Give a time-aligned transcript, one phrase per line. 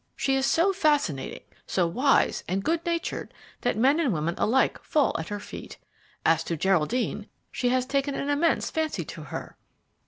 [0.15, 5.15] She is so fascinating, so wise and good natured, that men and women alike fall
[5.19, 5.77] at her feet.
[6.25, 9.57] As to Geraldine, she has taken an immense fancy to her."